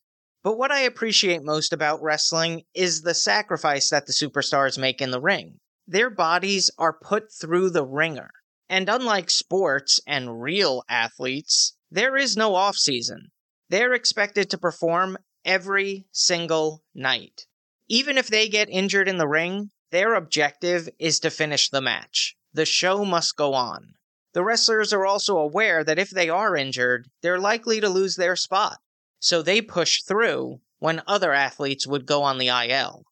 But 0.43 0.57
what 0.57 0.71
I 0.71 0.81
appreciate 0.81 1.41
most 1.41 1.71
about 1.71 2.01
wrestling 2.01 2.63
is 2.73 3.01
the 3.01 3.13
sacrifice 3.13 3.89
that 3.89 4.07
the 4.07 4.13
superstars 4.13 4.77
make 4.77 5.01
in 5.01 5.11
the 5.11 5.21
ring. 5.21 5.59
Their 5.87 6.09
bodies 6.09 6.69
are 6.77 6.99
put 7.01 7.31
through 7.31 7.69
the 7.69 7.85
ringer. 7.85 8.29
And 8.67 8.89
unlike 8.89 9.29
sports 9.29 10.01
and 10.05 10.41
real 10.41 10.83
athletes, 10.89 11.77
there 11.89 12.17
is 12.17 12.35
no 12.35 12.55
off 12.55 12.75
season. 12.75 13.31
They're 13.69 13.93
expected 13.93 14.49
to 14.49 14.57
perform 14.57 15.17
every 15.45 16.07
single 16.11 16.83
night. 16.93 17.47
Even 17.87 18.17
if 18.17 18.27
they 18.27 18.49
get 18.49 18.69
injured 18.69 19.07
in 19.07 19.17
the 19.17 19.29
ring, 19.29 19.69
their 19.91 20.15
objective 20.15 20.89
is 20.99 21.21
to 21.21 21.29
finish 21.29 21.69
the 21.69 21.81
match. 21.81 22.35
The 22.53 22.65
show 22.65 23.05
must 23.05 23.37
go 23.37 23.53
on. 23.53 23.94
The 24.35 24.43
wrestlers 24.43 24.91
are 24.91 25.05
also 25.05 25.37
aware 25.37 25.81
that 25.85 25.97
if 25.97 26.09
they 26.09 26.27
are 26.27 26.57
injured, 26.57 27.07
they're 27.21 27.39
likely 27.39 27.79
to 27.79 27.87
lose 27.87 28.17
their 28.17 28.35
spot. 28.35 28.79
So 29.17 29.41
they 29.41 29.61
push 29.61 30.01
through 30.03 30.59
when 30.77 31.01
other 31.07 31.31
athletes 31.31 31.87
would 31.87 32.05
go 32.05 32.21
on 32.21 32.37
the 32.37 32.49
IL. 32.49 33.03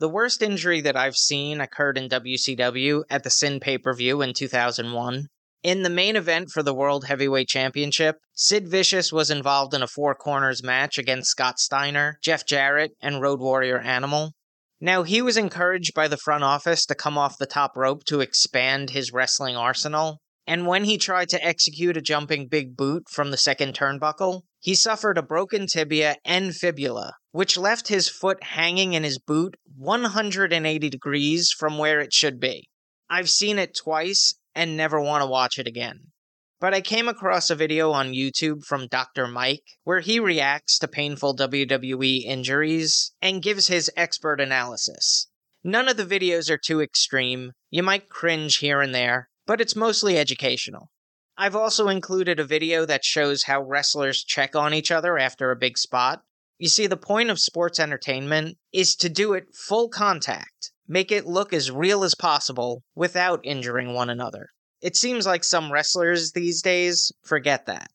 The 0.00 0.08
worst 0.08 0.42
injury 0.42 0.80
that 0.80 0.96
I've 0.96 1.14
seen 1.14 1.60
occurred 1.60 1.96
in 1.96 2.08
WCW 2.08 3.04
at 3.08 3.22
the 3.22 3.30
Sin 3.30 3.60
pay 3.60 3.78
per 3.78 3.94
view 3.94 4.22
in 4.22 4.34
2001. 4.34 5.28
In 5.62 5.84
the 5.84 5.88
main 5.88 6.16
event 6.16 6.50
for 6.50 6.64
the 6.64 6.74
World 6.74 7.04
Heavyweight 7.04 7.46
Championship, 7.46 8.16
Sid 8.34 8.66
Vicious 8.66 9.12
was 9.12 9.30
involved 9.30 9.74
in 9.74 9.84
a 9.84 9.86
four 9.86 10.16
corners 10.16 10.64
match 10.64 10.98
against 10.98 11.30
Scott 11.30 11.60
Steiner, 11.60 12.18
Jeff 12.24 12.44
Jarrett, 12.44 12.90
and 13.00 13.22
Road 13.22 13.38
Warrior 13.38 13.78
Animal. 13.78 14.32
Now, 14.80 15.04
he 15.04 15.22
was 15.22 15.36
encouraged 15.36 15.94
by 15.94 16.08
the 16.08 16.16
front 16.16 16.42
office 16.42 16.84
to 16.86 16.96
come 16.96 17.16
off 17.16 17.38
the 17.38 17.46
top 17.46 17.76
rope 17.76 18.02
to 18.06 18.20
expand 18.20 18.90
his 18.90 19.12
wrestling 19.12 19.56
arsenal, 19.56 20.18
and 20.46 20.66
when 20.66 20.84
he 20.84 20.98
tried 20.98 21.28
to 21.28 21.44
execute 21.44 21.96
a 21.96 22.02
jumping 22.02 22.48
big 22.48 22.76
boot 22.76 23.04
from 23.08 23.30
the 23.30 23.36
second 23.36 23.74
turnbuckle, 23.74 24.42
he 24.58 24.74
suffered 24.74 25.18
a 25.18 25.22
broken 25.22 25.66
tibia 25.66 26.16
and 26.24 26.54
fibula, 26.54 27.14
which 27.30 27.56
left 27.56 27.88
his 27.88 28.08
foot 28.08 28.42
hanging 28.42 28.92
in 28.92 29.04
his 29.04 29.18
boot 29.18 29.56
180 29.76 30.88
degrees 30.88 31.50
from 31.50 31.78
where 31.78 32.00
it 32.00 32.12
should 32.12 32.40
be. 32.40 32.68
I've 33.08 33.30
seen 33.30 33.58
it 33.58 33.76
twice 33.76 34.34
and 34.54 34.76
never 34.76 35.00
want 35.00 35.22
to 35.22 35.26
watch 35.26 35.58
it 35.58 35.66
again. 35.66 36.12
But 36.60 36.74
I 36.74 36.80
came 36.80 37.08
across 37.08 37.50
a 37.50 37.56
video 37.56 37.90
on 37.90 38.12
YouTube 38.12 38.64
from 38.64 38.86
Dr. 38.86 39.26
Mike 39.26 39.64
where 39.82 40.00
he 40.00 40.20
reacts 40.20 40.78
to 40.78 40.88
painful 40.88 41.36
WWE 41.36 42.24
injuries 42.24 43.12
and 43.20 43.42
gives 43.42 43.66
his 43.66 43.90
expert 43.96 44.40
analysis. 44.40 45.28
None 45.64 45.88
of 45.88 45.96
the 45.96 46.06
videos 46.06 46.50
are 46.50 46.58
too 46.58 46.80
extreme. 46.80 47.52
You 47.70 47.82
might 47.82 48.08
cringe 48.08 48.58
here 48.58 48.80
and 48.80 48.94
there, 48.94 49.28
but 49.46 49.60
it's 49.60 49.76
mostly 49.76 50.18
educational. 50.18 50.90
I've 51.36 51.56
also 51.56 51.88
included 51.88 52.38
a 52.38 52.44
video 52.44 52.84
that 52.84 53.04
shows 53.04 53.44
how 53.44 53.62
wrestlers 53.62 54.22
check 54.22 54.54
on 54.54 54.74
each 54.74 54.90
other 54.90 55.18
after 55.18 55.50
a 55.50 55.56
big 55.56 55.78
spot. 55.78 56.22
You 56.58 56.68
see, 56.68 56.86
the 56.86 56.96
point 56.96 57.30
of 57.30 57.40
sports 57.40 57.80
entertainment 57.80 58.58
is 58.72 58.94
to 58.96 59.08
do 59.08 59.32
it 59.32 59.54
full 59.54 59.88
contact, 59.88 60.70
make 60.86 61.10
it 61.10 61.26
look 61.26 61.52
as 61.52 61.70
real 61.70 62.04
as 62.04 62.14
possible 62.14 62.82
without 62.94 63.40
injuring 63.44 63.94
one 63.94 64.10
another. 64.10 64.50
It 64.80 64.96
seems 64.96 65.26
like 65.26 65.44
some 65.44 65.72
wrestlers 65.72 66.32
these 66.32 66.60
days 66.60 67.10
forget 67.24 67.66
that. 67.66 67.90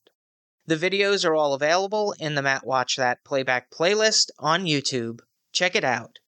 The 0.66 0.76
videos 0.76 1.26
are 1.26 1.36
all 1.36 1.54
available 1.54 2.14
in 2.20 2.36
the 2.36 2.42
Matt 2.42 2.66
Watch 2.66 2.98
That 2.98 3.24
playback 3.24 3.70
playlist 3.72 4.32
on 4.40 4.66
YouTube. 4.66 5.20
Check 5.54 5.76
it 5.76 5.86
out. 5.86 6.20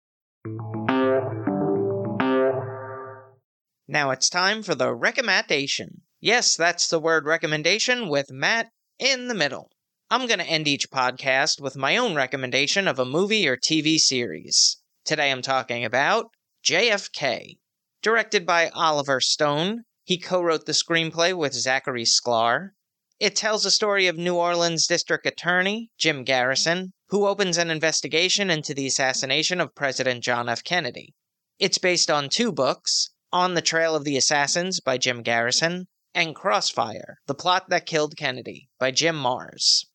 Now 3.91 4.11
it's 4.11 4.29
time 4.29 4.61
for 4.61 4.75
the 4.75 4.93
recommendation. 4.93 6.03
Yes, 6.19 6.55
that's 6.55 6.87
the 6.87 6.99
word 6.99 7.25
recommendation 7.25 8.07
with 8.07 8.29
Matt 8.29 8.69
in 8.99 9.29
the 9.29 9.33
middle. 9.33 9.71
I'm 10.11 10.27
going 10.27 10.37
to 10.37 10.45
end 10.45 10.67
each 10.67 10.91
podcast 10.91 11.59
with 11.59 11.75
my 11.75 11.97
own 11.97 12.13
recommendation 12.13 12.87
of 12.87 12.99
a 12.99 13.03
movie 13.03 13.47
or 13.47 13.57
TV 13.57 13.97
series. 13.97 14.77
Today 15.05 15.31
I'm 15.31 15.41
talking 15.41 15.83
about 15.83 16.27
JFK. 16.63 17.57
Directed 18.03 18.45
by 18.45 18.69
Oliver 18.75 19.19
Stone, 19.19 19.85
he 20.03 20.19
co 20.19 20.39
wrote 20.39 20.67
the 20.67 20.73
screenplay 20.73 21.35
with 21.35 21.55
Zachary 21.55 22.05
Sklar. 22.05 22.73
It 23.19 23.35
tells 23.35 23.63
the 23.63 23.71
story 23.71 24.05
of 24.05 24.19
New 24.19 24.35
Orleans 24.35 24.85
District 24.85 25.25
Attorney 25.25 25.89
Jim 25.97 26.23
Garrison, 26.23 26.93
who 27.07 27.25
opens 27.25 27.57
an 27.57 27.71
investigation 27.71 28.51
into 28.51 28.75
the 28.75 28.85
assassination 28.85 29.59
of 29.59 29.73
President 29.73 30.23
John 30.23 30.47
F. 30.47 30.63
Kennedy. 30.63 31.15
It's 31.57 31.79
based 31.79 32.11
on 32.11 32.29
two 32.29 32.51
books 32.51 33.09
On 33.31 33.53
the 33.53 33.61
Trail 33.61 33.95
of 33.95 34.05
the 34.05 34.17
Assassins 34.17 34.79
by 34.79 34.97
Jim 34.97 35.21
Garrison, 35.21 35.87
and 36.15 36.35
Crossfire 36.35 37.19
The 37.27 37.35
Plot 37.35 37.69
That 37.69 37.85
Killed 37.85 38.17
Kennedy 38.17 38.69
by 38.79 38.89
Jim 38.89 39.15
Marrs. 39.15 39.85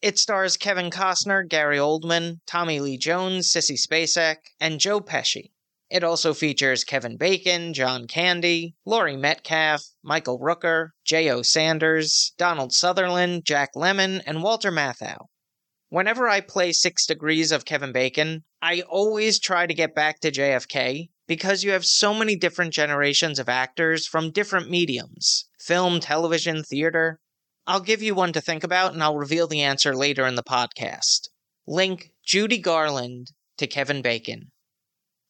It 0.00 0.18
stars 0.18 0.56
Kevin 0.56 0.90
Costner, 0.90 1.48
Gary 1.48 1.76
Oldman, 1.76 2.40
Tommy 2.46 2.78
Lee 2.78 2.96
Jones, 2.96 3.50
Sissy 3.50 3.76
Spacek, 3.76 4.36
and 4.60 4.78
Joe 4.78 5.00
Pesci. 5.00 5.50
It 5.90 6.04
also 6.04 6.34
features 6.34 6.84
Kevin 6.84 7.16
Bacon, 7.16 7.74
John 7.74 8.06
Candy, 8.06 8.76
Laurie 8.84 9.16
Metcalf, 9.16 9.82
Michael 10.02 10.38
Rooker, 10.38 10.90
Jay 11.04 11.28
O. 11.30 11.42
Sanders, 11.42 12.32
Donald 12.38 12.72
Sutherland, 12.72 13.44
Jack 13.44 13.74
Lemmon, 13.74 14.22
and 14.24 14.42
Walter 14.42 14.70
Matthau. 14.70 15.26
Whenever 15.88 16.28
I 16.28 16.40
play 16.40 16.72
Six 16.72 17.06
Degrees 17.06 17.50
of 17.50 17.64
Kevin 17.64 17.92
Bacon, 17.92 18.44
I 18.62 18.82
always 18.82 19.40
try 19.40 19.66
to 19.66 19.74
get 19.74 19.94
back 19.94 20.20
to 20.20 20.30
JFK 20.30 21.08
because 21.26 21.64
you 21.64 21.70
have 21.72 21.84
so 21.84 22.14
many 22.14 22.36
different 22.36 22.72
generations 22.72 23.38
of 23.38 23.48
actors 23.48 24.06
from 24.06 24.30
different 24.30 24.70
mediums 24.70 25.48
film, 25.58 26.00
television, 26.00 26.62
theater. 26.62 27.18
I'll 27.66 27.80
give 27.80 28.02
you 28.02 28.14
one 28.14 28.32
to 28.34 28.40
think 28.40 28.62
about 28.62 28.92
and 28.92 29.02
I'll 29.02 29.16
reveal 29.16 29.46
the 29.46 29.62
answer 29.62 29.94
later 29.94 30.26
in 30.26 30.34
the 30.34 30.42
podcast. 30.42 31.28
Link 31.66 32.10
Judy 32.24 32.58
Garland 32.58 33.28
to 33.56 33.66
Kevin 33.66 34.02
Bacon. 34.02 34.50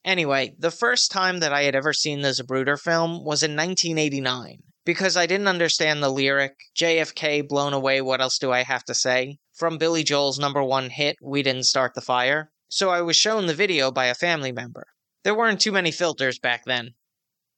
Anyway, 0.04 0.54
the 0.58 0.72
first 0.72 1.12
time 1.12 1.38
that 1.38 1.52
I 1.52 1.62
had 1.62 1.74
ever 1.74 1.92
seen 1.92 2.22
the 2.22 2.30
Zapruder 2.30 2.78
film 2.78 3.24
was 3.24 3.42
in 3.42 3.56
1989 3.56 4.58
because 4.84 5.16
I 5.16 5.26
didn't 5.26 5.48
understand 5.48 6.02
the 6.02 6.10
lyric 6.10 6.54
JFK 6.76 7.48
blown 7.48 7.72
away, 7.72 8.00
what 8.00 8.20
else 8.20 8.38
do 8.38 8.50
I 8.52 8.64
have 8.64 8.84
to 8.84 8.94
say? 8.94 9.38
from 9.54 9.78
Billy 9.78 10.02
Joel's 10.02 10.38
number 10.38 10.62
one 10.62 10.90
hit, 10.90 11.16
We 11.22 11.42
Didn't 11.42 11.64
Start 11.64 11.94
the 11.94 12.00
Fire. 12.00 12.50
So 12.68 12.90
I 12.90 13.02
was 13.02 13.16
shown 13.16 13.46
the 13.46 13.54
video 13.54 13.92
by 13.92 14.06
a 14.06 14.14
family 14.14 14.50
member. 14.50 14.86
There 15.24 15.34
weren't 15.34 15.60
too 15.60 15.72
many 15.72 15.90
filters 15.90 16.38
back 16.38 16.66
then. 16.66 16.96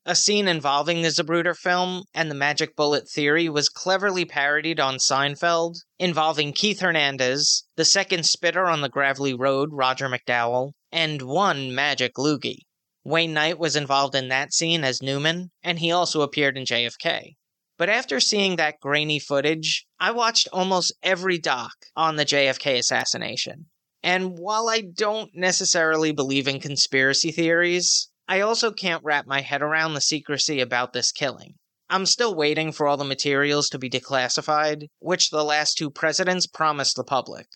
A 0.04 0.14
scene 0.14 0.46
involving 0.46 1.02
the 1.02 1.08
Zapruder 1.08 1.56
film 1.56 2.04
and 2.14 2.30
the 2.30 2.34
magic 2.36 2.76
bullet 2.76 3.10
theory 3.10 3.48
was 3.48 3.68
cleverly 3.68 4.24
parodied 4.24 4.78
on 4.78 4.98
Seinfeld, 4.98 5.74
involving 5.98 6.52
Keith 6.52 6.78
Hernandez, 6.78 7.64
the 7.74 7.84
second 7.84 8.24
spitter 8.24 8.66
on 8.66 8.82
the 8.82 8.88
gravelly 8.88 9.34
road, 9.34 9.70
Roger 9.72 10.08
McDowell, 10.08 10.74
and 10.92 11.22
one 11.22 11.74
magic 11.74 12.14
loogie. 12.14 12.60
Wayne 13.02 13.34
Knight 13.34 13.58
was 13.58 13.74
involved 13.74 14.14
in 14.14 14.28
that 14.28 14.52
scene 14.52 14.84
as 14.84 15.02
Newman, 15.02 15.50
and 15.64 15.80
he 15.80 15.90
also 15.90 16.22
appeared 16.22 16.56
in 16.56 16.66
JFK. 16.66 17.34
But 17.76 17.88
after 17.88 18.20
seeing 18.20 18.54
that 18.56 18.78
grainy 18.78 19.18
footage, 19.18 19.86
I 19.98 20.12
watched 20.12 20.46
almost 20.52 20.94
every 21.02 21.38
doc 21.38 21.72
on 21.96 22.14
the 22.14 22.24
JFK 22.24 22.78
assassination. 22.78 23.66
And 24.06 24.38
while 24.38 24.68
I 24.68 24.82
don't 24.82 25.34
necessarily 25.34 26.12
believe 26.12 26.46
in 26.46 26.60
conspiracy 26.60 27.32
theories, 27.32 28.08
I 28.28 28.40
also 28.40 28.70
can't 28.70 29.02
wrap 29.02 29.26
my 29.26 29.40
head 29.40 29.62
around 29.62 29.94
the 29.94 30.00
secrecy 30.00 30.60
about 30.60 30.92
this 30.92 31.10
killing. 31.10 31.54
I'm 31.90 32.06
still 32.06 32.32
waiting 32.32 32.70
for 32.70 32.86
all 32.86 32.96
the 32.96 33.02
materials 33.02 33.68
to 33.70 33.80
be 33.80 33.90
declassified, 33.90 34.86
which 35.00 35.30
the 35.30 35.42
last 35.42 35.76
two 35.76 35.90
presidents 35.90 36.46
promised 36.46 36.94
the 36.94 37.02
public. 37.02 37.48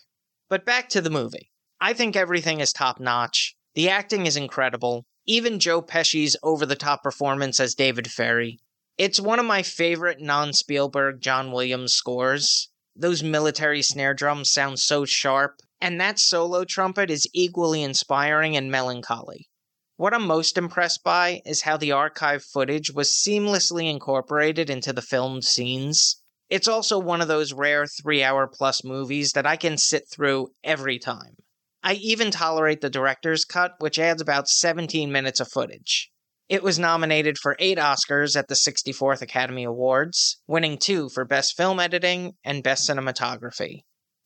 But 0.49 0.65
back 0.65 0.89
to 0.89 1.01
the 1.01 1.09
movie. 1.09 1.53
I 1.81 1.93
think 1.93 2.17
everything 2.17 2.59
is 2.59 2.73
top 2.73 2.99
notch. 2.99 3.55
The 3.77 3.89
acting 3.89 4.27
is 4.27 4.37
incredible. 4.37 5.05
Even 5.27 5.61
Joe 5.61 5.81
Pesci's 5.81 6.37
over 6.43 6.67
the 6.67 6.75
top 6.75 7.05
performance 7.05 7.61
as 7.61 7.77
David 7.77 8.11
Ferrie. 8.11 8.59
It's 8.99 9.21
one 9.21 9.39
of 9.39 9.47
my 9.47 9.63
favorite 9.63 10.21
non 10.21 10.53
Spielberg 10.53 11.21
John 11.21 11.53
Williams 11.53 11.95
scores. 11.95 12.71
Those 12.97 13.23
military 13.23 13.83
snare 13.83 14.15
drums 14.15 14.51
sound 14.51 14.81
so 14.81 15.05
sharp, 15.05 15.61
and 15.81 16.01
that 16.01 16.19
solo 16.19 16.65
trumpet 16.65 17.11
is 17.11 17.29
equally 17.33 17.83
inspiring 17.83 18.57
and 18.57 18.71
melancholy. 18.71 19.49
What 19.97 20.15
I'm 20.15 20.27
most 20.27 20.57
impressed 20.57 21.03
by 21.05 21.43
is 21.45 21.63
how 21.63 21.77
the 21.77 21.93
archive 21.93 22.43
footage 22.43 22.91
was 22.91 23.13
seamlessly 23.13 23.91
incorporated 23.91 24.71
into 24.71 24.93
the 24.93 25.03
filmed 25.03 25.45
scenes. 25.45 26.23
It's 26.49 26.69
also 26.69 26.99
one 26.99 27.21
of 27.21 27.29
those 27.29 27.53
rare 27.53 27.87
three 27.87 28.23
hour 28.23 28.47
plus 28.47 28.83
movies 28.83 29.33
that 29.33 29.47
I 29.47 29.57
can 29.57 29.77
sit 29.77 30.05
through 30.11 30.49
every 30.65 30.99
time. 30.99 31.37
I 31.83 31.95
even 31.95 32.31
tolerate 32.31 32.81
the 32.81 32.91
director's 32.91 33.45
cut, 33.45 33.75
which 33.79 33.99
adds 33.99 34.21
about 34.21 34.49
17 34.49 35.13
minutes 35.13 35.41
of 35.41 35.51
footage. 35.51 36.11
It 36.49 36.63
was 36.63 36.79
nominated 36.79 37.39
for 37.39 37.57
eight 37.59 37.79
Oscars 37.79 38.37
at 38.37 38.49
the 38.49 38.55
64th 38.55 39.23
Academy 39.23 39.65
Awards, 39.65 40.41
winning 40.47 40.79
two 40.79 41.09
for 41.09 41.25
Best 41.25 41.57
Film 41.57 41.79
Editing 41.79 42.33
and 42.43 42.63
Best 42.63 42.89
Cinematography. 42.89 43.83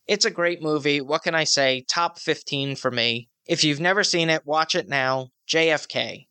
It's 0.07 0.25
a 0.25 0.31
great 0.31 0.61
movie. 0.61 1.01
What 1.01 1.23
can 1.23 1.33
I 1.33 1.45
say? 1.45 1.83
Top 1.87 2.19
15 2.19 2.75
for 2.75 2.91
me. 2.91 3.29
If 3.47 3.63
you've 3.63 3.79
never 3.79 4.03
seen 4.03 4.29
it, 4.29 4.45
watch 4.45 4.75
it 4.75 4.87
now. 4.87 5.29
JFK. 5.49 6.27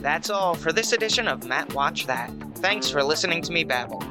That's 0.00 0.28
all 0.28 0.54
for 0.54 0.70
this 0.70 0.92
edition 0.92 1.28
of 1.28 1.46
Matt 1.46 1.72
Watch 1.72 2.06
That. 2.06 2.30
Thanks 2.56 2.90
for 2.90 3.02
listening 3.02 3.40
to 3.42 3.52
me 3.52 3.64
babble. 3.64 4.02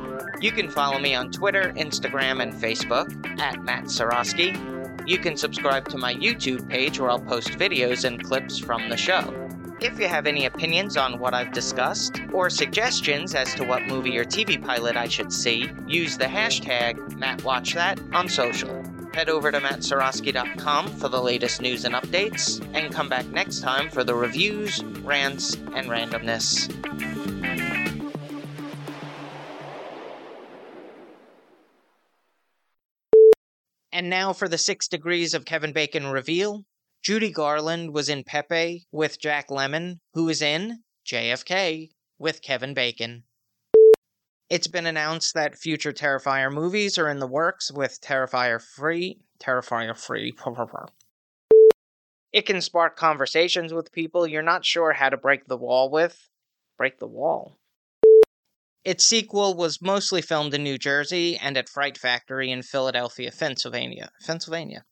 You 0.42 0.52
can 0.52 0.70
follow 0.70 0.98
me 0.98 1.14
on 1.14 1.32
Twitter, 1.32 1.72
Instagram, 1.78 2.42
and 2.42 2.52
Facebook 2.52 3.40
at 3.40 3.64
Matt 3.64 3.86
Seroski. 3.86 4.58
You 5.08 5.20
can 5.20 5.38
subscribe 5.38 5.88
to 5.90 6.00
my 6.00 6.16
YouTube 6.16 6.68
page 6.68 7.00
where 7.00 7.12
I'll 7.12 7.20
post 7.20 7.50
videos 7.50 8.06
and 8.06 8.24
clips 8.24 8.58
from 8.58 8.90
the 8.90 8.98
show. 8.98 9.43
If 9.84 10.00
you 10.00 10.08
have 10.08 10.28
any 10.28 10.46
opinions 10.46 10.96
on 10.96 11.20
what 11.20 11.34
I've 11.34 11.52
discussed, 11.52 12.22
or 12.32 12.50
suggestions 12.50 13.36
as 13.36 13.54
to 13.56 13.66
what 13.66 13.86
movie 13.86 14.18
or 14.18 14.24
TV 14.24 14.64
pilot 14.64 14.96
I 14.96 15.10
should 15.10 15.34
see, 15.34 15.70
use 15.86 16.18
the 16.18 16.24
hashtag 16.24 16.96
MattWatchThat 17.20 18.16
on 18.16 18.30
social. 18.30 18.82
Head 19.14 19.28
over 19.28 19.52
to 19.52 19.60
mattseroski.com 19.60 20.88
for 20.88 21.10
the 21.10 21.22
latest 21.22 21.60
news 21.60 21.84
and 21.84 21.96
updates, 21.96 22.66
and 22.74 22.94
come 22.94 23.10
back 23.10 23.26
next 23.26 23.60
time 23.60 23.90
for 23.90 24.06
the 24.06 24.16
reviews, 24.16 24.82
rants, 25.04 25.56
and 25.56 25.90
randomness. 25.90 26.70
And 33.92 34.10
now 34.10 34.32
for 34.32 34.48
the 34.48 34.58
six 34.58 34.88
degrees 34.88 35.34
of 35.34 35.44
Kevin 35.44 35.74
Bacon 35.74 36.08
reveal. 36.08 36.64
Judy 37.04 37.32
Garland 37.32 37.94
was 37.94 38.08
in 38.08 38.24
Pepe 38.24 38.88
with 38.90 39.20
Jack 39.20 39.50
Lemmon, 39.50 40.00
who 40.14 40.30
is 40.30 40.42
in 40.42 40.84
JFK 41.06 41.90
with 42.18 42.42
Kevin 42.42 42.74
Bacon. 42.74 43.26
It's 44.50 44.68
been 44.68 44.86
announced 44.86 45.34
that 45.34 45.58
future 45.58 45.92
Terrifier 45.92 46.50
movies 46.50 46.98
are 46.98 47.10
in 47.10 47.20
the 47.20 47.28
works 47.28 47.70
with 47.70 48.00
Terrifier 48.00 48.62
Free. 48.62 49.20
Terrifier 49.38 49.98
Free. 49.98 50.34
It 52.32 52.46
can 52.46 52.62
spark 52.62 52.96
conversations 52.96 53.74
with 53.74 53.92
people 53.92 54.26
you're 54.26 54.42
not 54.42 54.64
sure 54.64 54.94
how 54.94 55.10
to 55.10 55.18
break 55.18 55.48
the 55.48 55.58
wall 55.58 55.92
with. 55.92 56.30
Break 56.78 57.00
the 57.00 57.08
wall. 57.08 57.58
Its 58.86 59.04
sequel 59.04 59.56
was 59.56 59.82
mostly 59.82 60.22
filmed 60.22 60.54
in 60.54 60.64
New 60.64 60.78
Jersey 60.78 61.36
and 61.36 61.58
at 61.58 61.68
Fright 61.68 61.98
Factory 61.98 62.50
in 62.50 62.62
Philadelphia, 62.62 63.30
Pennsylvania. 63.38 64.10
Pennsylvania. 64.26 64.86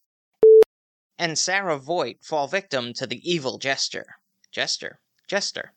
And 1.21 1.37
Sarah 1.37 1.77
Voigt 1.77 2.23
fall 2.23 2.47
victim 2.47 2.95
to 2.95 3.05
the 3.05 3.21
evil 3.31 3.59
Jester. 3.59 4.15
Jester. 4.51 5.01
Jester. 5.27 5.75